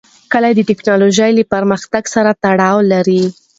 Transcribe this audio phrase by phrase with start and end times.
[0.31, 3.23] کلي د تکنالوژۍ له پرمختګ سره تړاو لري.